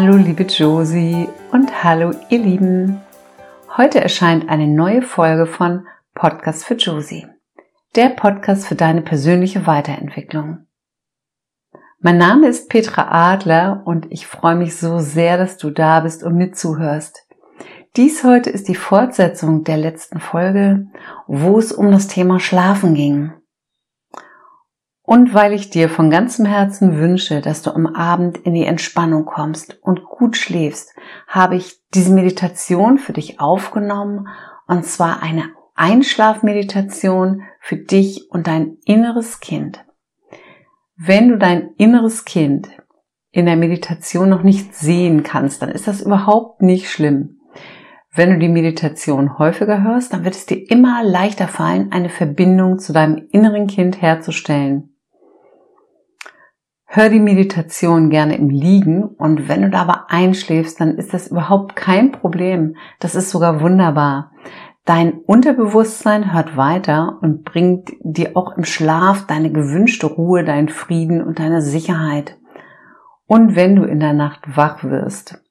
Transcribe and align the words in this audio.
Hallo 0.00 0.14
liebe 0.14 0.44
Josie 0.44 1.28
und 1.50 1.82
hallo 1.82 2.12
ihr 2.28 2.38
Lieben. 2.38 3.00
Heute 3.76 4.00
erscheint 4.00 4.48
eine 4.48 4.68
neue 4.68 5.02
Folge 5.02 5.44
von 5.44 5.88
Podcast 6.14 6.64
für 6.64 6.74
Josie. 6.74 7.26
Der 7.96 8.10
Podcast 8.10 8.68
für 8.68 8.76
deine 8.76 9.02
persönliche 9.02 9.66
Weiterentwicklung. 9.66 10.68
Mein 11.98 12.16
Name 12.16 12.46
ist 12.46 12.68
Petra 12.68 13.08
Adler 13.32 13.82
und 13.86 14.06
ich 14.12 14.28
freue 14.28 14.54
mich 14.54 14.76
so 14.76 15.00
sehr, 15.00 15.36
dass 15.36 15.56
du 15.56 15.70
da 15.70 15.98
bist 15.98 16.22
und 16.22 16.36
mir 16.36 16.52
zuhörst. 16.52 17.26
Dies 17.96 18.22
heute 18.22 18.50
ist 18.50 18.68
die 18.68 18.76
Fortsetzung 18.76 19.64
der 19.64 19.78
letzten 19.78 20.20
Folge, 20.20 20.86
wo 21.26 21.58
es 21.58 21.72
um 21.72 21.90
das 21.90 22.06
Thema 22.06 22.38
Schlafen 22.38 22.94
ging. 22.94 23.32
Und 25.08 25.32
weil 25.32 25.54
ich 25.54 25.70
dir 25.70 25.88
von 25.88 26.10
ganzem 26.10 26.44
Herzen 26.44 26.98
wünsche, 26.98 27.40
dass 27.40 27.62
du 27.62 27.70
am 27.70 27.86
Abend 27.86 28.36
in 28.36 28.52
die 28.52 28.66
Entspannung 28.66 29.24
kommst 29.24 29.78
und 29.80 30.04
gut 30.04 30.36
schläfst, 30.36 30.94
habe 31.26 31.56
ich 31.56 31.80
diese 31.94 32.12
Meditation 32.12 32.98
für 32.98 33.14
dich 33.14 33.40
aufgenommen 33.40 34.28
und 34.66 34.84
zwar 34.84 35.22
eine 35.22 35.44
Einschlafmeditation 35.74 37.40
für 37.58 37.76
dich 37.76 38.30
und 38.30 38.46
dein 38.46 38.76
inneres 38.84 39.40
Kind. 39.40 39.82
Wenn 40.94 41.30
du 41.30 41.38
dein 41.38 41.70
inneres 41.78 42.26
Kind 42.26 42.68
in 43.30 43.46
der 43.46 43.56
Meditation 43.56 44.28
noch 44.28 44.42
nicht 44.42 44.74
sehen 44.74 45.22
kannst, 45.22 45.62
dann 45.62 45.70
ist 45.70 45.88
das 45.88 46.02
überhaupt 46.02 46.60
nicht 46.60 46.90
schlimm. 46.90 47.40
Wenn 48.12 48.28
du 48.28 48.38
die 48.38 48.50
Meditation 48.50 49.38
häufiger 49.38 49.82
hörst, 49.82 50.12
dann 50.12 50.24
wird 50.24 50.34
es 50.34 50.44
dir 50.44 50.70
immer 50.70 51.02
leichter 51.02 51.48
fallen, 51.48 51.92
eine 51.92 52.10
Verbindung 52.10 52.78
zu 52.78 52.92
deinem 52.92 53.26
inneren 53.30 53.68
Kind 53.68 54.02
herzustellen. 54.02 54.90
Hör 56.90 57.10
die 57.10 57.20
Meditation 57.20 58.08
gerne 58.08 58.38
im 58.38 58.48
Liegen 58.48 59.04
und 59.04 59.46
wenn 59.46 59.60
du 59.60 59.68
dabei 59.68 59.96
einschläfst, 60.08 60.80
dann 60.80 60.96
ist 60.96 61.12
das 61.12 61.28
überhaupt 61.28 61.76
kein 61.76 62.12
Problem. 62.12 62.76
Das 62.98 63.14
ist 63.14 63.28
sogar 63.28 63.60
wunderbar. 63.60 64.32
Dein 64.86 65.12
Unterbewusstsein 65.12 66.32
hört 66.32 66.56
weiter 66.56 67.18
und 67.20 67.44
bringt 67.44 67.90
dir 68.00 68.38
auch 68.38 68.56
im 68.56 68.64
Schlaf 68.64 69.26
deine 69.26 69.52
gewünschte 69.52 70.06
Ruhe, 70.06 70.44
deinen 70.44 70.70
Frieden 70.70 71.22
und 71.22 71.40
deine 71.40 71.60
Sicherheit. 71.60 72.38
Und 73.26 73.54
wenn 73.54 73.76
du 73.76 73.84
in 73.84 74.00
der 74.00 74.14
Nacht 74.14 74.56
wach 74.56 74.82
wirst 74.82 75.42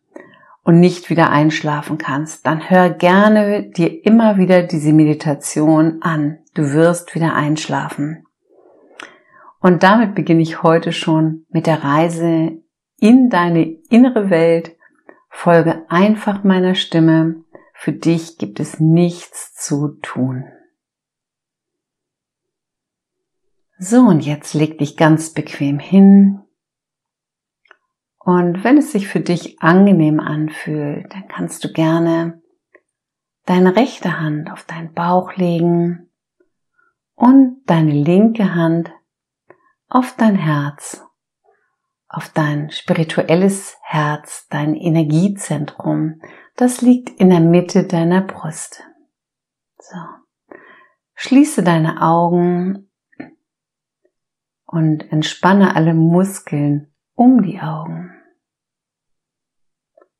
und 0.64 0.80
nicht 0.80 1.12
wieder 1.12 1.30
einschlafen 1.30 2.00
kannst, 2.00 2.48
dann 2.48 2.68
hör 2.68 2.90
gerne 2.90 3.70
dir 3.70 4.04
immer 4.04 4.38
wieder 4.38 4.64
diese 4.64 4.92
Meditation 4.92 6.00
an. 6.02 6.40
Du 6.56 6.74
wirst 6.74 7.14
wieder 7.14 7.36
einschlafen. 7.36 8.27
Und 9.60 9.84
damit 9.84 10.16
beginne 10.16 10.42
ich 10.42 10.64
heute 10.64 10.92
schon 10.92 11.46
mit 11.50 11.68
der 11.68 11.84
Reise 11.84 12.62
in 13.00 13.30
deine 13.30 13.64
innere 13.90 14.30
Welt. 14.30 14.76
Folge 15.30 15.86
einfach 15.90 16.44
meiner 16.44 16.76
Stimme. 16.76 17.44
Für 17.74 17.92
dich 17.92 18.38
gibt 18.38 18.60
es 18.60 18.80
nichts 18.80 19.54
zu 19.54 20.00
tun. 20.02 20.46
So, 23.80 24.02
und 24.02 24.22
jetzt 24.22 24.56
leg 24.56 24.80
dich 24.80 24.98
ganz 24.98 25.34
bequem 25.34 25.78
hin. 25.78 26.42
Und 28.18 28.64
wenn 28.64 28.78
es 28.78 28.92
sich 28.92 29.08
für 29.08 29.20
dich 29.20 29.62
angenehm 29.62 30.20
anfühlt, 30.20 31.14
dann 31.14 31.28
kannst 31.28 31.64
du 31.64 31.72
gerne 31.72 32.42
deine 33.46 33.76
rechte 33.76 34.20
Hand 34.20 34.52
auf 34.52 34.66
deinen 34.66 34.94
Bauch 34.94 35.36
legen 35.36 36.10
und 37.16 37.62
deine 37.68 37.94
linke 37.94 38.54
Hand 38.54 38.92
auf 39.90 40.16
dein 40.18 40.36
Herz, 40.36 41.04
auf 42.08 42.30
dein 42.30 42.72
spirituelles 42.72 43.78
Herz, 43.82 44.48
dein 44.50 44.76
Energiezentrum. 44.76 46.22
Das 46.56 46.82
liegt 46.82 47.10
in 47.20 47.30
der 47.30 47.40
Mitte 47.40 47.86
deiner 47.86 48.22
Brust. 48.22 48.84
So. 49.80 49.98
Schließe 51.16 51.64
deine 51.64 52.02
Augen 52.02 52.92
und 54.66 55.12
entspanne 55.12 55.76
alle 55.76 55.94
Muskeln 55.94 56.94
um 57.16 57.42
die 57.42 57.60
Augen. 57.60 58.14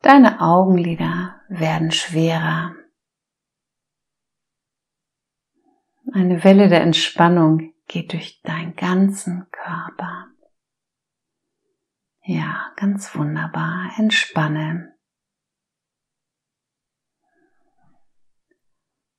Deine 0.02 0.42
Augenlider 0.42 1.42
werden 1.50 1.92
schwerer. 1.92 2.74
Eine 6.14 6.44
Welle 6.44 6.70
der 6.70 6.82
Entspannung 6.82 7.74
geht 7.88 8.14
durch 8.14 8.42
deinen 8.42 8.76
ganzen 8.76 9.48
Körper. 9.52 10.28
Ja, 12.24 12.74
ganz 12.76 13.16
wunderbar. 13.16 13.92
Entspanne. 13.98 14.94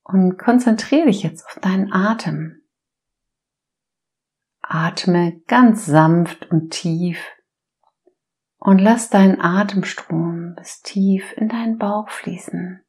Und 0.02 0.38
konzentriere 0.38 1.06
dich 1.06 1.22
jetzt 1.22 1.46
auf 1.46 1.58
deinen 1.60 1.92
Atem. 1.92 2.62
Atme 4.60 5.40
ganz 5.46 5.86
sanft 5.86 6.50
und 6.50 6.70
tief 6.70 7.18
und 8.58 8.78
lass 8.78 9.08
deinen 9.08 9.40
Atemstrom 9.40 10.54
bis 10.56 10.82
tief 10.82 11.32
in 11.36 11.48
deinen 11.48 11.78
Bauch 11.78 12.10
fließen. 12.10 12.84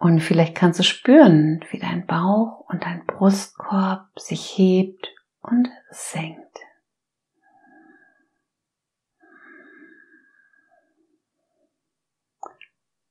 Und 0.00 0.20
vielleicht 0.20 0.54
kannst 0.54 0.78
du 0.78 0.82
spüren, 0.82 1.62
wie 1.70 1.78
dein 1.78 2.06
Bauch 2.06 2.64
und 2.70 2.84
dein 2.84 3.04
Brustkorb 3.04 4.08
sich 4.18 4.56
hebt 4.56 5.14
und 5.42 5.68
senkt. 5.90 6.58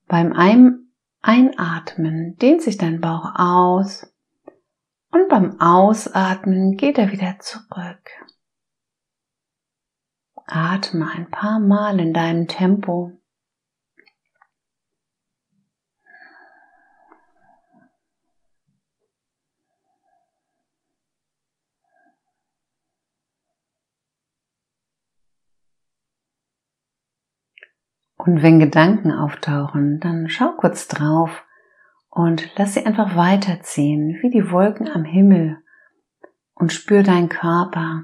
Beim 0.08 0.34
Einatmen 1.22 2.38
dehnt 2.38 2.64
sich 2.64 2.78
dein 2.80 3.00
Bauch 3.00 3.36
aus 3.36 4.12
und 5.12 5.30
beim 5.30 5.62
Ausatmen 5.62 6.76
geht 6.76 6.98
er 6.98 7.12
wieder 7.12 7.38
zurück. 7.38 8.10
Atme 10.48 11.08
ein 11.12 11.30
paar 11.30 11.60
Mal 11.60 12.00
in 12.00 12.16
deinem 12.16 12.48
Tempo 12.48 13.19
Und 28.20 28.44
wenn 28.44 28.60
Gedanken 28.60 29.14
auftauchen, 29.14 30.02
dann 30.02 30.28
schau 30.28 30.52
kurz 30.58 30.90
drauf 30.90 31.46
und 32.10 32.52
lass 32.58 32.74
sie 32.74 32.86
einfach 32.86 33.16
weiterziehen, 33.16 34.20
wie 34.22 34.30
die 34.30 34.52
Wolken 34.52 34.90
am 34.90 35.06
Himmel 35.06 35.64
und 36.54 36.74
spür 36.74 37.02
deinen 37.02 37.30
Körper, 37.30 38.04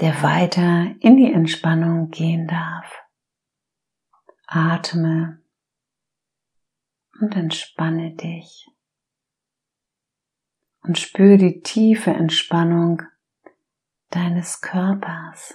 der 0.00 0.20
weiter 0.20 0.96
in 0.98 1.16
die 1.16 1.32
Entspannung 1.32 2.10
gehen 2.10 2.48
darf. 2.48 3.04
Atme 4.48 5.40
und 7.20 7.36
entspanne 7.36 8.16
dich 8.16 8.68
und 10.82 10.98
spür 10.98 11.38
die 11.38 11.60
tiefe 11.62 12.10
Entspannung 12.10 13.02
deines 14.10 14.60
Körpers. 14.60 15.54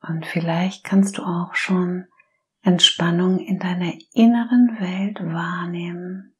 Und 0.00 0.26
vielleicht 0.26 0.84
kannst 0.84 1.18
du 1.18 1.22
auch 1.22 1.54
schon 1.54 2.06
Entspannung 2.62 3.38
in 3.38 3.58
deiner 3.58 3.92
inneren 4.12 4.76
Welt 4.78 5.20
wahrnehmen. 5.20 6.34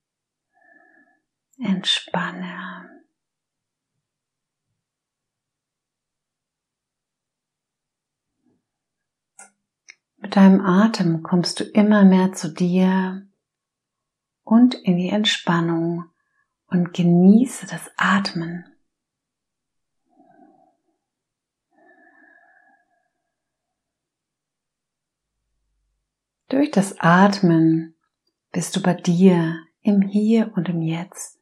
Entspanne. 1.58 2.88
Mit 10.18 10.36
deinem 10.36 10.60
Atem 10.60 11.22
kommst 11.22 11.60
du 11.60 11.64
immer 11.64 12.04
mehr 12.04 12.32
zu 12.32 12.52
dir 12.52 13.26
und 14.42 14.74
in 14.74 14.96
die 14.96 15.08
Entspannung 15.08 16.04
und 16.66 16.92
genieße 16.92 17.66
das 17.66 17.90
Atmen. 17.96 18.64
Durch 26.48 26.70
das 26.70 26.98
Atmen 26.98 27.94
bist 28.52 28.74
du 28.74 28.82
bei 28.82 28.94
dir 28.94 29.66
im 29.82 30.00
Hier 30.00 30.52
und 30.56 30.68
im 30.68 30.80
Jetzt. 30.80 31.38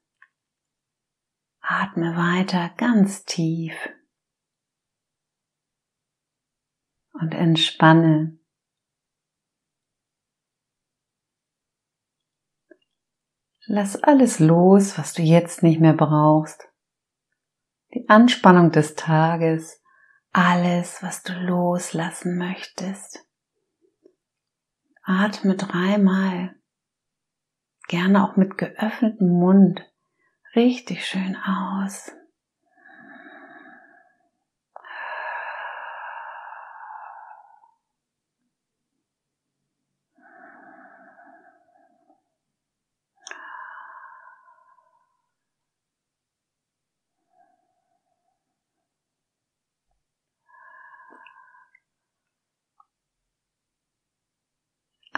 Atme 1.60 2.16
weiter 2.16 2.70
ganz 2.76 3.24
tief 3.24 3.74
und 7.12 7.34
entspanne. 7.34 8.38
Lass 13.66 13.96
alles 14.02 14.38
los, 14.38 14.96
was 14.96 15.12
du 15.12 15.22
jetzt 15.22 15.62
nicht 15.62 15.80
mehr 15.80 15.92
brauchst. 15.92 16.68
Die 17.94 18.08
Anspannung 18.08 18.70
des 18.70 18.94
Tages 18.94 19.82
alles, 20.32 21.02
was 21.02 21.22
du 21.22 21.32
loslassen 21.32 22.36
möchtest. 22.36 23.25
Atme 25.08 25.54
dreimal, 25.54 26.56
gerne 27.86 28.24
auch 28.24 28.36
mit 28.36 28.58
geöffnetem 28.58 29.28
Mund, 29.28 29.80
richtig 30.56 31.06
schön 31.06 31.36
aus. 31.36 32.10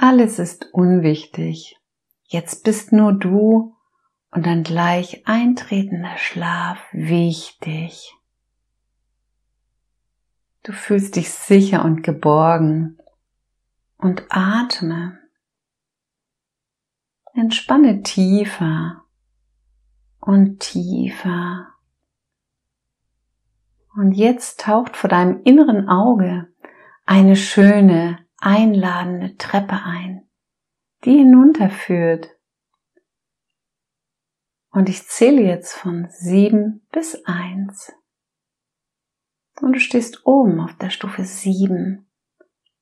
Alles 0.01 0.39
ist 0.39 0.73
unwichtig. 0.73 1.77
Jetzt 2.23 2.63
bist 2.63 2.93
nur 2.93 3.13
du 3.13 3.75
und 4.31 4.47
ein 4.47 4.63
gleich 4.63 5.27
eintretender 5.27 6.17
Schlaf 6.19 6.79
wichtig. 6.93 8.15
Du 10.63 10.71
fühlst 10.71 11.17
dich 11.17 11.31
sicher 11.31 11.85
und 11.85 12.05
geborgen 12.05 13.01
und 13.97 14.23
atme. 14.29 15.19
Entspanne 17.35 18.05
tiefer 18.05 19.03
und 20.21 20.61
tiefer. 20.61 21.67
Und 23.97 24.13
jetzt 24.13 24.61
taucht 24.61 24.97
vor 24.97 25.11
deinem 25.11 25.43
inneren 25.43 25.89
Auge 25.89 26.55
eine 27.05 27.35
schöne, 27.35 28.28
einladende 28.39 29.37
Treppe 29.37 29.81
ein, 29.85 30.29
die 31.05 31.19
hinunterführt. 31.19 32.31
Und 34.71 34.89
ich 34.89 35.07
zähle 35.09 35.43
jetzt 35.43 35.75
von 35.75 36.09
sieben 36.11 36.87
bis 36.93 37.25
eins. 37.25 37.93
Und 39.61 39.73
du 39.73 39.81
stehst 39.81 40.25
oben 40.25 40.61
auf 40.61 40.75
der 40.77 40.91
Stufe 40.91 41.25
sieben. 41.25 42.09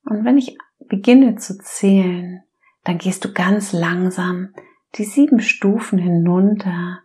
Und 0.05 0.25
wenn 0.25 0.37
ich 0.37 0.59
beginne 0.79 1.37
zu 1.37 1.59
zählen, 1.59 2.43
dann 2.85 2.99
gehst 2.99 3.25
du 3.25 3.33
ganz 3.33 3.73
langsam 3.73 4.55
die 4.97 5.05
sieben 5.05 5.41
Stufen 5.41 5.99
hinunter 5.99 7.03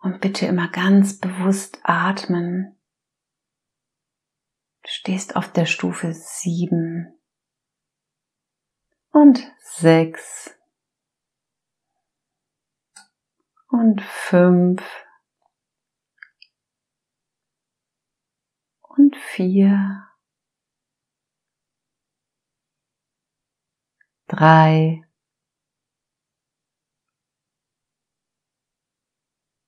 und 0.00 0.20
bitte 0.20 0.46
immer 0.46 0.68
ganz 0.68 1.18
bewusst 1.18 1.80
atmen. 1.82 2.76
Du 4.82 4.88
stehst 4.88 5.36
auf 5.36 5.50
der 5.52 5.66
Stufe 5.66 6.12
sieben 6.12 7.18
und 9.12 9.52
sechs. 9.60 10.58
Und 13.68 14.02
fünf. 14.02 14.82
Und 18.82 19.16
vier, 19.16 20.06
drei, 24.26 25.02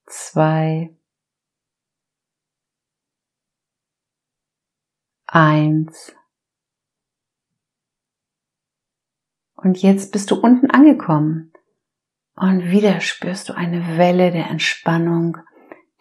zwei, 0.07 0.95
eins. 5.27 6.15
Und 9.65 9.81
jetzt 9.81 10.13
bist 10.13 10.31
du 10.31 10.39
unten 10.39 10.71
angekommen. 10.71 11.51
Und 12.37 12.71
wieder 12.71 13.01
spürst 13.01 13.49
du 13.49 13.55
eine 13.55 13.97
Welle 13.97 14.31
der 14.31 14.49
Entspannung, 14.49 15.39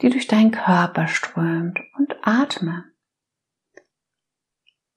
die 0.01 0.09
durch 0.09 0.27
deinen 0.27 0.51
Körper 0.51 1.07
strömt 1.07 1.79
und 1.97 2.13
atme. 2.21 2.83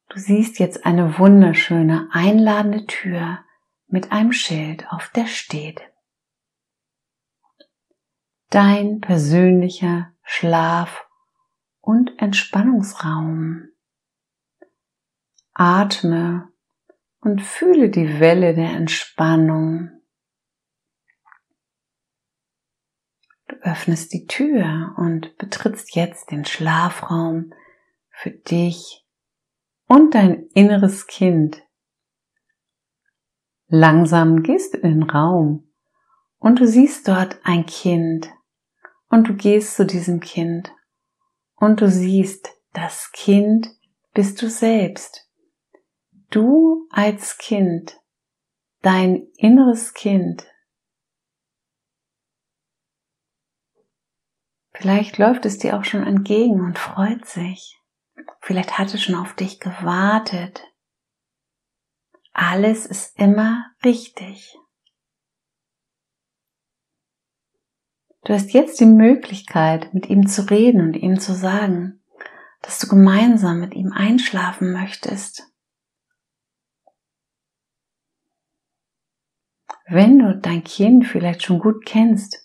Du 0.09 0.19
siehst 0.19 0.59
jetzt 0.59 0.85
eine 0.85 1.17
wunderschöne, 1.19 2.09
einladende 2.11 2.87
Tür 2.87 3.39
mit 3.87 4.11
einem 4.11 4.33
Schild, 4.33 4.91
auf 4.91 5.11
der 5.11 5.27
steht. 5.27 5.81
Dein 8.51 9.01
persönlicher 9.01 10.13
Schlaf- 10.23 11.07
und 11.81 12.19
Entspannungsraum. 12.19 13.69
Atme 15.53 16.49
und 17.27 17.43
fühle 17.43 17.91
die 17.91 18.21
Welle 18.21 18.55
der 18.55 18.71
Entspannung. 18.71 19.91
Du 23.49 23.57
öffnest 23.63 24.13
die 24.13 24.27
Tür 24.29 24.95
und 24.97 25.37
betrittst 25.37 25.97
jetzt 25.97 26.31
den 26.31 26.45
Schlafraum 26.45 27.53
für 28.11 28.31
dich 28.31 29.05
und 29.89 30.15
dein 30.15 30.47
inneres 30.55 31.09
Kind. 31.09 31.65
Langsam 33.67 34.45
gehst 34.45 34.75
du 34.75 34.79
in 34.79 35.01
den 35.01 35.11
Raum 35.11 35.69
und 36.39 36.61
du 36.61 36.67
siehst 36.69 37.09
dort 37.09 37.41
ein 37.43 37.67
Kind 37.67 38.31
und 39.09 39.29
du 39.29 39.35
gehst 39.35 39.75
zu 39.75 39.85
diesem 39.85 40.21
Kind 40.21 40.73
und 41.57 41.81
du 41.81 41.91
siehst, 41.91 42.51
das 42.73 43.11
Kind 43.11 43.69
bist 44.15 44.41
du 44.43 44.49
selbst. 44.49 45.26
Du 46.37 46.87
als 46.91 47.39
Kind, 47.39 47.99
dein 48.83 49.27
inneres 49.39 49.95
Kind, 49.95 50.47
vielleicht 54.75 55.17
läuft 55.17 55.47
es 55.47 55.57
dir 55.57 55.79
auch 55.79 55.85
schon 55.85 56.03
entgegen 56.03 56.61
und 56.61 56.79
freut 56.79 57.25
sich. 57.25 57.81
Vielleicht 58.43 58.77
hat 58.77 58.93
es 58.93 59.03
schon 59.03 59.15
auf 59.15 59.33
dich 59.33 59.61
gewartet. 59.61 60.63
Alles 62.35 62.85
ist 62.85 63.19
immer 63.19 63.71
richtig. 63.83 64.59
Du 68.25 68.35
hast 68.35 68.53
jetzt 68.53 68.79
die 68.79 68.85
Möglichkeit, 68.85 69.95
mit 69.95 70.11
ihm 70.11 70.27
zu 70.27 70.51
reden 70.51 70.83
und 70.83 70.97
ihm 70.97 71.19
zu 71.19 71.33
sagen, 71.33 72.05
dass 72.61 72.79
du 72.79 72.89
gemeinsam 72.89 73.59
mit 73.59 73.73
ihm 73.73 73.91
einschlafen 73.95 74.75
möchtest. 74.75 75.56
Wenn 79.89 80.19
du 80.19 80.37
dein 80.37 80.65
Kind 80.65 81.07
vielleicht 81.07 81.45
schon 81.45 81.61
gut 81.61 81.87
kennst, 81.87 82.45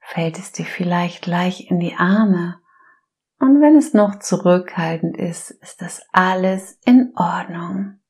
fällt 0.00 0.38
es 0.38 0.50
dir 0.50 0.66
vielleicht 0.66 1.22
gleich 1.22 1.70
in 1.70 1.78
die 1.78 1.94
Arme. 1.94 2.60
Und 3.38 3.60
wenn 3.60 3.76
es 3.76 3.94
noch 3.94 4.18
zurückhaltend 4.18 5.16
ist, 5.16 5.52
ist 5.52 5.80
das 5.80 6.02
alles 6.12 6.80
in 6.84 7.12
Ordnung. 7.16 8.00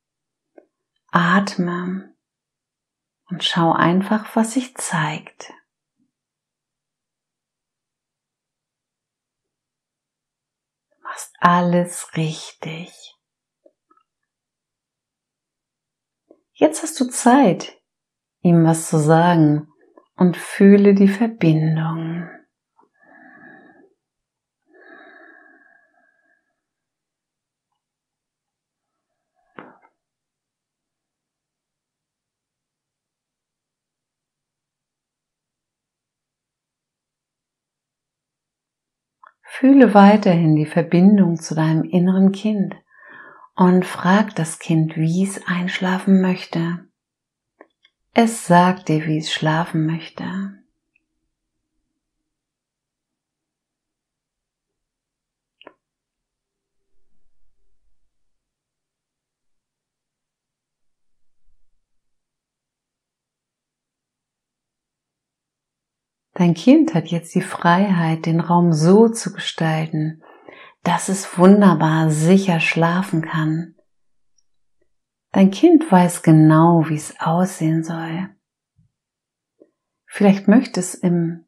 Atme 1.11 2.15
und 3.27 3.45
schau 3.45 3.73
einfach, 3.73 4.35
was 4.35 4.55
sich 4.55 4.75
zeigt. 4.77 5.53
Du 10.89 11.03
machst 11.03 11.35
alles 11.39 12.17
richtig. 12.17 13.15
Jetzt 16.53 16.83
hast 16.83 16.99
du 16.99 17.09
Zeit, 17.11 17.84
ihm 18.45 18.65
was 18.65 18.89
zu 18.91 18.99
sagen 18.99 19.69
und 20.17 20.37
fühle 20.37 20.95
die 20.95 21.09
Verbindung. 21.09 22.29
Fühle 39.43 39.95
weiterhin 39.95 40.57
die 40.57 40.67
Verbindung 40.67 41.37
zu 41.37 41.55
deinem 41.55 41.85
inneren 41.85 42.33
Kind 42.33 42.75
und 43.55 43.87
frag 43.87 44.35
das 44.35 44.59
Kind, 44.59 44.97
wie 44.97 45.23
es 45.23 45.47
einschlafen 45.47 46.21
möchte. 46.21 46.85
Es 48.17 48.47
sagt 48.47 48.89
dir, 48.89 49.07
wie 49.07 49.19
es 49.19 49.33
schlafen 49.33 49.87
möchte. 49.87 50.25
Dein 66.35 66.55
Kind 66.55 66.95
hat 66.95 67.09
jetzt 67.09 67.35
die 67.35 67.43
Freiheit, 67.43 68.27
den 68.27 68.39
Raum 68.39 68.73
so 68.73 69.09
zu 69.09 69.33
gestalten, 69.33 70.23
dass 70.85 71.09
es 71.09 71.37
wunderbar 71.37 72.11
sicher 72.11 72.61
schlafen 72.61 73.23
kann. 73.23 73.74
Dein 75.35 75.51
Kind 75.51 75.91
weiß 75.91 76.23
genau, 76.23 76.89
wie 76.89 76.95
es 76.95 77.19
aussehen 77.19 77.83
soll. 77.83 78.29
Vielleicht 80.07 80.47
möchtest 80.47 81.03
im 81.03 81.45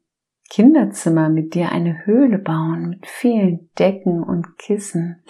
Kinderzimmer 0.49 1.29
mit 1.29 1.53
dir 1.53 1.71
eine 1.71 2.05
Höhle 2.05 2.37
bauen 2.37 2.89
mit 2.89 3.07
vielen 3.07 3.69
Decken 3.79 4.21
und 4.21 4.57
Kissen. 4.57 5.23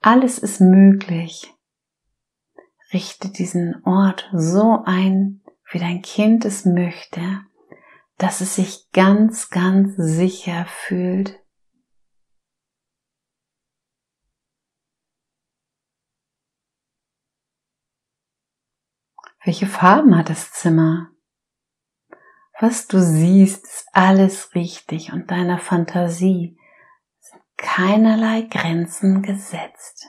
Alles 0.00 0.38
ist 0.38 0.60
möglich. 0.60 1.52
Richte 2.92 3.32
diesen 3.32 3.84
Ort 3.84 4.30
so 4.32 4.82
ein, 4.84 5.42
wie 5.72 5.80
dein 5.80 6.02
Kind 6.02 6.44
es 6.44 6.64
möchte, 6.64 7.20
dass 8.16 8.40
es 8.40 8.54
sich 8.54 8.92
ganz, 8.92 9.50
ganz 9.50 9.96
sicher 9.96 10.66
fühlt. 10.68 11.41
Welche 19.44 19.66
Farben 19.66 20.16
hat 20.16 20.30
das 20.30 20.52
Zimmer? 20.52 21.08
Was 22.60 22.86
du 22.86 23.00
siehst, 23.00 23.64
ist 23.64 23.88
alles 23.92 24.54
richtig 24.54 25.12
und 25.12 25.32
deiner 25.32 25.58
Fantasie 25.58 26.56
sind 27.18 27.42
keinerlei 27.56 28.42
Grenzen 28.42 29.22
gesetzt. 29.22 30.06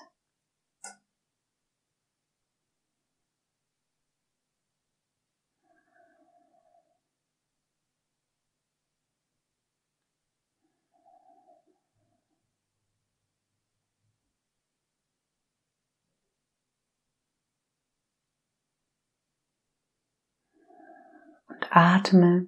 Atme. 21.73 22.47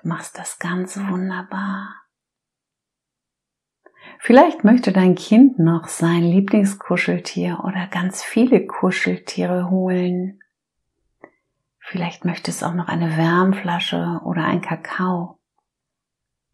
Du 0.00 0.08
machst 0.08 0.36
das 0.36 0.58
ganz 0.58 0.98
wunderbar. 0.98 1.94
Vielleicht 4.18 4.64
möchte 4.64 4.92
dein 4.92 5.14
Kind 5.14 5.58
noch 5.58 5.88
sein 5.88 6.22
Lieblingskuscheltier 6.22 7.60
oder 7.64 7.86
ganz 7.86 8.22
viele 8.22 8.66
Kuscheltiere 8.66 9.70
holen. 9.70 10.40
Vielleicht 11.78 12.24
möchte 12.24 12.50
es 12.50 12.62
auch 12.62 12.74
noch 12.74 12.88
eine 12.88 13.16
Wärmflasche 13.16 14.20
oder 14.24 14.44
ein 14.44 14.60
Kakao. 14.60 15.38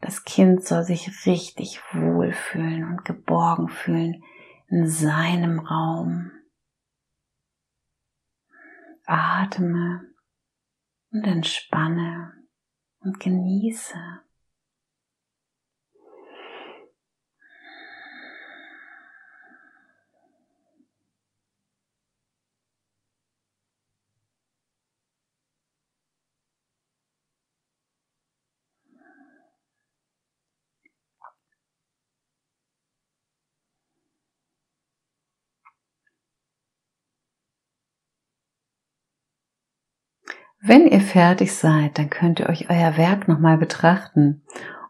Das 0.01 0.25
Kind 0.25 0.65
soll 0.65 0.85
sich 0.85 1.27
richtig 1.27 1.81
wohlfühlen 1.93 2.85
und 2.85 3.05
geborgen 3.05 3.69
fühlen 3.69 4.23
in 4.69 4.87
seinem 4.87 5.59
Raum. 5.59 6.31
Atme 9.07 10.09
und 11.13 11.25
entspanne 11.25 12.33
und 13.01 13.21
genieße. 13.21 13.99
Wenn 40.61 40.87
ihr 40.89 41.01
fertig 41.01 41.55
seid, 41.55 41.99
dann 41.99 42.11
könnt 42.11 42.41
ihr 42.41 42.49
euch 42.49 42.69
euer 42.69 42.97
Werk 42.97 43.29
nochmal 43.29 43.59
betrachten. 43.59 44.43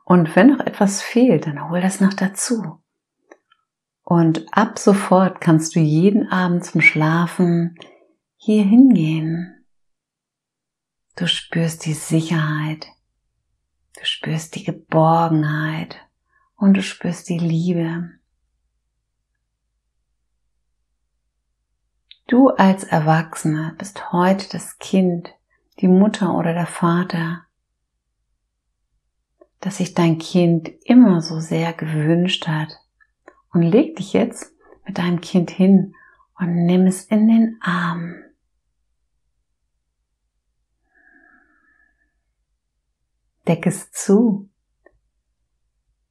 Und 0.04 0.34
wenn 0.34 0.48
noch 0.48 0.60
etwas 0.60 1.02
fehlt, 1.02 1.46
dann 1.46 1.68
hol 1.68 1.80
das 1.80 2.00
noch 2.00 2.14
dazu. 2.14 2.82
Und 4.02 4.46
ab 4.52 4.78
sofort 4.78 5.40
kannst 5.42 5.76
du 5.76 5.80
jeden 5.80 6.28
Abend 6.28 6.64
zum 6.64 6.80
Schlafen 6.80 7.78
hier 8.36 8.64
hingehen. 8.64 9.66
Du 11.16 11.26
spürst 11.26 11.84
die 11.84 11.92
Sicherheit, 11.92 12.86
du 13.98 14.06
spürst 14.06 14.54
die 14.54 14.64
Geborgenheit 14.64 15.98
und 16.56 16.74
du 16.74 16.82
spürst 16.82 17.28
die 17.28 17.38
Liebe. 17.38 18.08
Du 22.28 22.48
als 22.48 22.84
Erwachsener 22.84 23.74
bist 23.76 24.12
heute 24.12 24.48
das 24.50 24.78
Kind, 24.78 25.34
die 25.80 25.88
Mutter 25.88 26.34
oder 26.34 26.54
der 26.54 26.66
Vater, 26.66 27.46
dass 29.60 29.78
sich 29.78 29.94
dein 29.94 30.18
Kind 30.18 30.68
immer 30.84 31.20
so 31.20 31.40
sehr 31.40 31.72
gewünscht 31.72 32.46
hat. 32.46 32.78
Und 33.52 33.62
leg 33.62 33.96
dich 33.96 34.12
jetzt 34.12 34.52
mit 34.86 34.98
deinem 34.98 35.20
Kind 35.20 35.50
hin 35.50 35.94
und 36.38 36.66
nimm 36.66 36.86
es 36.86 37.04
in 37.04 37.28
den 37.28 37.58
Arm. 37.60 38.16
Deck 43.46 43.66
es 43.66 43.90
zu. 43.90 44.50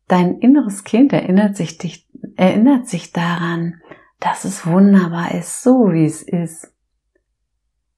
Dein 0.07 0.39
inneres 0.39 0.83
Kind 0.83 1.13
erinnert 1.13 1.55
sich, 1.55 1.77
dich, 1.77 2.07
erinnert 2.35 2.87
sich 2.87 3.11
daran, 3.11 3.81
dass 4.19 4.45
es 4.45 4.65
wunderbar 4.65 5.35
ist, 5.35 5.61
so 5.61 5.91
wie 5.91 6.05
es 6.05 6.23
ist 6.23 6.73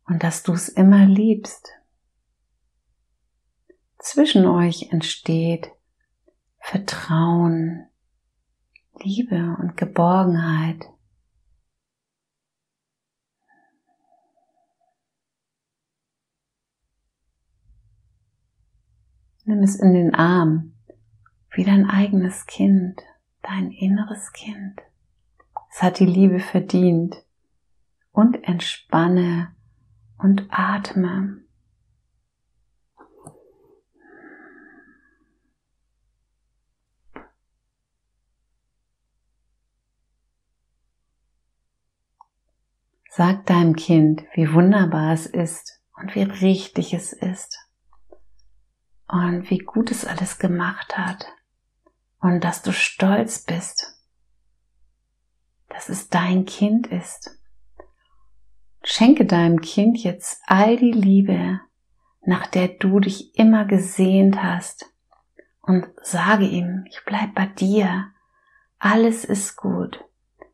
und 0.09 0.23
dass 0.23 0.43
du 0.43 0.53
es 0.53 0.67
immer 0.67 1.05
liebst. 1.05 1.69
Zwischen 3.99 4.45
euch 4.45 4.91
entsteht 4.91 5.71
Vertrauen, 6.59 7.87
Liebe 9.01 9.55
und 9.59 9.77
Geborgenheit. 9.77 10.83
Nimm 19.45 19.63
es 19.63 19.75
in 19.75 19.93
den 19.93 20.13
Arm, 20.13 20.75
wie 21.51 21.63
dein 21.63 21.89
eigenes 21.89 22.45
Kind, 22.45 23.01
dein 23.41 23.71
inneres 23.71 24.31
Kind. 24.33 24.81
Es 25.71 25.81
hat 25.81 25.99
die 25.99 26.05
Liebe 26.05 26.39
verdient 26.39 27.23
und 28.11 28.43
entspanne 28.43 29.55
und 30.19 30.47
atme. 30.49 31.41
Sag 43.11 43.45
deinem 43.47 43.75
Kind, 43.75 44.23
wie 44.33 44.53
wunderbar 44.53 45.13
es 45.13 45.25
ist 45.25 45.81
und 45.97 46.15
wie 46.15 46.23
richtig 46.23 46.93
es 46.93 47.11
ist 47.11 47.57
und 49.07 49.49
wie 49.49 49.57
gut 49.57 49.91
es 49.91 50.05
alles 50.05 50.37
gemacht 50.37 50.97
hat 50.97 51.25
und 52.21 52.43
dass 52.43 52.61
du 52.61 52.71
stolz 52.71 53.43
bist, 53.43 53.99
dass 55.67 55.89
es 55.89 56.09
dein 56.09 56.45
Kind 56.45 56.87
ist. 56.87 57.38
Schenke 58.83 59.25
deinem 59.25 59.61
Kind 59.61 59.97
jetzt 60.03 60.41
all 60.47 60.77
die 60.77 60.91
Liebe, 60.91 61.59
nach 62.21 62.47
der 62.47 62.67
du 62.67 62.99
dich 62.99 63.37
immer 63.37 63.65
gesehnt 63.65 64.41
hast 64.41 64.93
und 65.61 65.87
sage 66.01 66.45
ihm, 66.45 66.85
ich 66.89 67.01
bleib 67.05 67.35
bei 67.35 67.45
dir, 67.45 68.11
alles 68.77 69.25
ist 69.25 69.57
gut, 69.57 70.03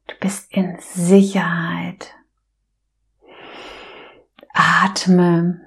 du 0.07 0.15
bist 0.19 0.51
in 0.51 0.77
Sicherheit. 0.79 2.15
Atme. 4.53 5.61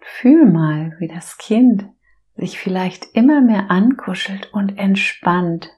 Fühl 0.00 0.46
mal, 0.46 0.96
wie 0.98 1.08
das 1.08 1.38
Kind 1.38 1.88
sich 2.34 2.58
vielleicht 2.58 3.14
immer 3.14 3.40
mehr 3.40 3.70
ankuschelt 3.70 4.52
und 4.52 4.78
entspannt. 4.78 5.70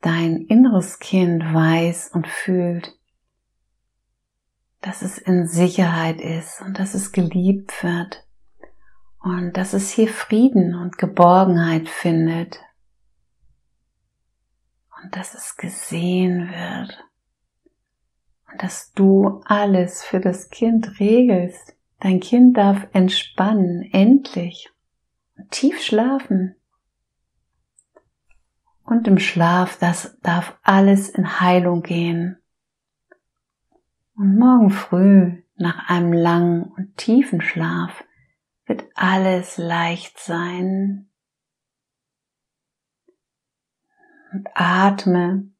Dein 0.00 0.42
inneres 0.42 0.98
Kind 0.98 1.42
weiß 1.42 2.10
und 2.12 2.26
fühlt, 2.26 2.96
dass 4.80 5.02
es 5.02 5.18
in 5.18 5.46
Sicherheit 5.46 6.20
ist 6.20 6.60
und 6.60 6.78
dass 6.78 6.94
es 6.94 7.12
geliebt 7.12 7.82
wird 7.82 8.24
und 9.20 9.56
dass 9.56 9.72
es 9.72 9.90
hier 9.90 10.08
Frieden 10.08 10.74
und 10.74 10.98
Geborgenheit 10.98 11.88
findet 11.88 12.60
und 15.02 15.16
dass 15.16 15.34
es 15.34 15.56
gesehen 15.56 16.48
wird 16.50 17.04
und 18.50 18.62
dass 18.62 18.92
du 18.92 19.42
alles 19.44 20.04
für 20.04 20.20
das 20.20 20.50
Kind 20.50 21.00
regelst. 21.00 21.74
Dein 22.00 22.20
Kind 22.20 22.56
darf 22.56 22.86
entspannen, 22.92 23.82
endlich, 23.92 24.70
tief 25.50 25.82
schlafen. 25.82 26.54
Und 28.88 29.06
im 29.06 29.18
Schlaf, 29.18 29.78
das 29.78 30.18
darf 30.22 30.58
alles 30.62 31.10
in 31.10 31.40
Heilung 31.40 31.82
gehen. 31.82 32.42
Und 34.14 34.38
morgen 34.38 34.70
früh, 34.70 35.42
nach 35.56 35.90
einem 35.90 36.14
langen 36.14 36.62
und 36.62 36.96
tiefen 36.96 37.42
Schlaf, 37.42 38.02
wird 38.64 38.86
alles 38.94 39.58
leicht 39.58 40.18
sein. 40.18 41.10
Und 44.32 44.48
atme. 44.54 45.52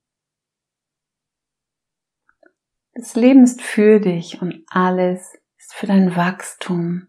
Das 2.94 3.14
Leben 3.14 3.44
ist 3.44 3.60
für 3.60 4.00
dich 4.00 4.40
und 4.40 4.64
alles 4.68 5.38
ist 5.58 5.74
für 5.74 5.86
dein 5.86 6.16
Wachstum. 6.16 7.08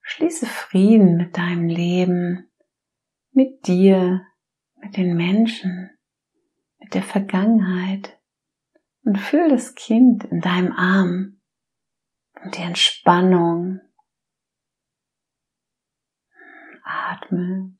Schließe 0.00 0.46
Frieden 0.46 1.16
mit 1.16 1.38
deinem 1.38 1.68
Leben, 1.68 2.50
mit 3.30 3.68
dir, 3.68 4.26
mit 4.80 4.96
den 4.96 5.16
Menschen, 5.16 5.90
mit 6.78 6.94
der 6.94 7.02
Vergangenheit 7.02 8.18
und 9.04 9.18
fühl 9.18 9.48
das 9.48 9.74
Kind 9.74 10.24
in 10.24 10.40
deinem 10.40 10.72
Arm 10.72 11.40
und 12.42 12.56
die 12.56 12.62
Entspannung. 12.62 13.80
Atme. 16.84 17.76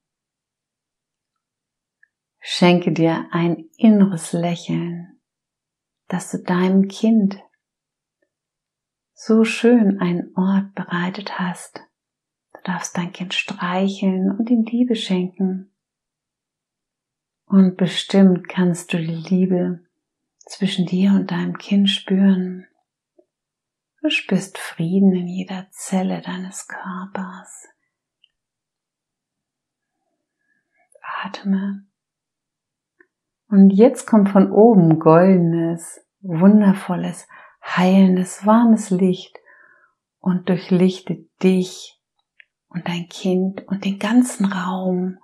Schenke 2.40 2.92
dir 2.92 3.28
ein 3.30 3.68
inneres 3.76 4.32
Lächeln, 4.32 5.20
dass 6.08 6.30
du 6.30 6.38
deinem 6.38 6.88
Kind 6.88 7.38
so 9.12 9.44
schön 9.44 10.00
einen 10.00 10.34
Ort 10.36 10.74
bereitet 10.74 11.38
hast. 11.38 11.80
Du 12.54 12.60
darfst 12.64 12.96
dein 12.96 13.12
Kind 13.12 13.34
streicheln 13.34 14.30
und 14.30 14.48
ihm 14.48 14.64
Liebe 14.64 14.96
schenken. 14.96 15.67
Und 17.48 17.78
bestimmt 17.78 18.46
kannst 18.48 18.92
du 18.92 18.98
die 18.98 19.06
Liebe 19.06 19.80
zwischen 20.46 20.84
dir 20.84 21.12
und 21.12 21.30
deinem 21.30 21.56
Kind 21.56 21.88
spüren. 21.88 22.66
Du 24.02 24.10
spürst 24.10 24.58
Frieden 24.58 25.14
in 25.14 25.26
jeder 25.26 25.66
Zelle 25.70 26.20
deines 26.20 26.68
Körpers. 26.68 27.68
Atme. 31.22 31.86
Und 33.48 33.70
jetzt 33.70 34.06
kommt 34.06 34.28
von 34.28 34.52
oben 34.52 34.98
goldenes, 34.98 36.04
wundervolles, 36.20 37.26
heilendes, 37.64 38.44
warmes 38.44 38.90
Licht 38.90 39.38
und 40.20 40.50
durchlichtet 40.50 41.30
dich 41.42 41.98
und 42.68 42.86
dein 42.86 43.08
Kind 43.08 43.66
und 43.68 43.86
den 43.86 43.98
ganzen 43.98 44.44
Raum 44.44 45.18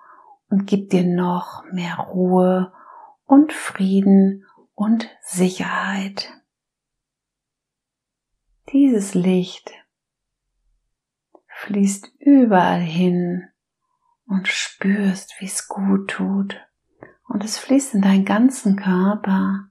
und 0.54 0.66
gib 0.66 0.90
dir 0.90 1.02
noch 1.02 1.64
mehr 1.72 1.96
Ruhe 1.96 2.72
und 3.26 3.52
Frieden 3.52 4.44
und 4.74 5.10
Sicherheit. 5.20 6.30
Dieses 8.72 9.14
Licht 9.14 9.72
fließt 11.48 12.12
überall 12.20 12.78
hin 12.78 13.48
und 14.28 14.46
spürst, 14.46 15.34
wie 15.40 15.46
es 15.46 15.66
gut 15.66 16.08
tut. 16.08 16.64
Und 17.26 17.42
es 17.42 17.58
fließt 17.58 17.94
in 17.94 18.02
deinen 18.02 18.24
ganzen 18.24 18.76
Körper, 18.76 19.70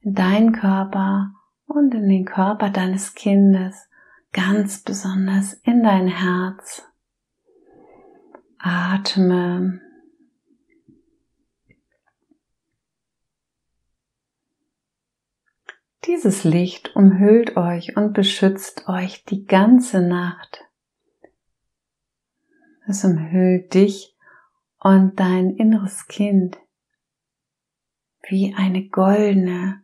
in 0.00 0.14
deinen 0.14 0.50
Körper 0.50 1.34
und 1.66 1.94
in 1.94 2.08
den 2.08 2.24
Körper 2.24 2.70
deines 2.70 3.14
Kindes, 3.14 3.88
ganz 4.32 4.82
besonders 4.82 5.52
in 5.52 5.84
dein 5.84 6.08
Herz. 6.08 6.82
Atme 8.58 9.85
Dieses 16.06 16.44
Licht 16.44 16.94
umhüllt 16.94 17.56
euch 17.56 17.96
und 17.96 18.12
beschützt 18.12 18.88
euch 18.88 19.24
die 19.24 19.44
ganze 19.44 20.00
Nacht. 20.00 20.64
Es 22.86 23.04
umhüllt 23.04 23.74
dich 23.74 24.16
und 24.78 25.18
dein 25.18 25.50
inneres 25.56 26.06
Kind 26.06 26.58
wie 28.28 28.54
eine 28.56 28.88
goldene, 28.88 29.82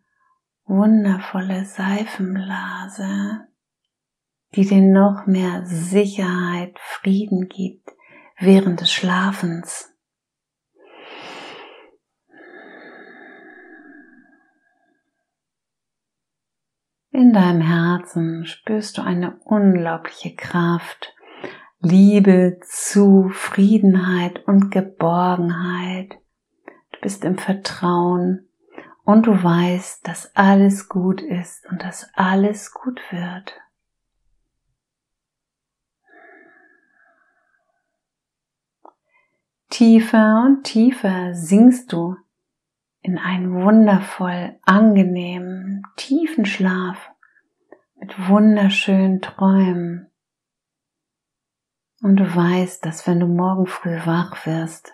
wundervolle 0.64 1.64
Seifenblase, 1.64 3.48
die 4.54 4.64
dir 4.64 4.82
noch 4.82 5.26
mehr 5.26 5.66
Sicherheit, 5.66 6.78
Frieden 6.78 7.48
gibt 7.48 7.90
während 8.38 8.80
des 8.80 8.92
Schlafens. 8.92 9.91
In 17.14 17.35
deinem 17.35 17.61
Herzen 17.61 18.46
spürst 18.46 18.96
du 18.96 19.03
eine 19.03 19.37
unglaubliche 19.44 20.35
Kraft, 20.35 21.14
Liebe, 21.79 22.59
Zufriedenheit 22.62 24.42
und 24.48 24.70
Geborgenheit. 24.70 26.14
Du 26.92 27.01
bist 27.03 27.22
im 27.27 27.37
Vertrauen 27.37 28.48
und 29.05 29.27
du 29.27 29.33
weißt, 29.33 30.09
dass 30.09 30.35
alles 30.35 30.88
gut 30.88 31.20
ist 31.20 31.68
und 31.70 31.83
dass 31.83 32.09
alles 32.14 32.72
gut 32.72 32.98
wird. 33.11 33.61
Tiefer 39.68 40.44
und 40.46 40.64
tiefer 40.64 41.35
sinkst 41.35 41.92
du 41.92 42.16
in 43.03 43.18
einen 43.18 43.53
wundervoll 43.53 44.59
angenehmen, 44.62 45.71
tiefen 45.96 46.44
Schlaf 46.44 47.11
mit 47.96 48.28
wunderschönen 48.28 49.20
Träumen. 49.20 50.11
Und 52.02 52.16
du 52.16 52.24
weißt, 52.24 52.85
dass 52.85 53.07
wenn 53.07 53.20
du 53.20 53.26
morgen 53.26 53.66
früh 53.66 53.96
wach 54.05 54.44
wirst, 54.44 54.92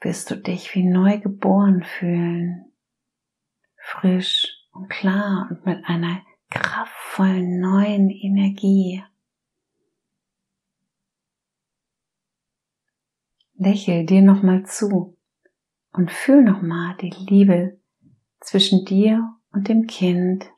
wirst 0.00 0.30
du 0.30 0.36
dich 0.36 0.74
wie 0.74 0.84
neu 0.84 1.18
geboren 1.18 1.82
fühlen, 1.82 2.72
frisch 3.76 4.46
und 4.72 4.88
klar 4.88 5.48
und 5.50 5.66
mit 5.66 5.84
einer 5.86 6.22
kraftvollen 6.50 7.60
neuen 7.60 8.10
Energie. 8.10 9.02
Lächel 13.54 14.06
dir 14.06 14.22
nochmal 14.22 14.66
zu 14.66 15.16
und 15.92 16.10
fühl 16.10 16.42
nochmal 16.42 16.96
die 16.96 17.10
Liebe 17.10 17.80
zwischen 18.40 18.84
dir 18.84 19.36
und 19.52 19.68
dem 19.68 19.86
Kind, 19.86 20.50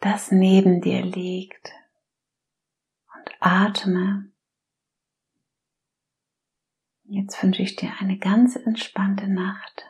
das 0.00 0.30
neben 0.30 0.80
dir 0.80 1.02
liegt 1.02 1.72
und 3.14 3.30
atme. 3.40 4.32
Jetzt 7.04 7.42
wünsche 7.42 7.62
ich 7.62 7.76
dir 7.76 7.92
eine 8.00 8.18
ganz 8.18 8.56
entspannte 8.56 9.28
Nacht. 9.28 9.84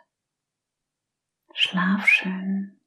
Schlaf 1.53 2.07
schön. 2.07 2.81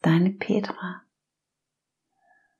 Deine 0.00 0.30
Petra. 0.30 1.04